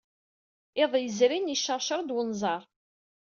[0.83, 2.61] Iḍ yezrin, yecceṛceṛ-d wenẓar.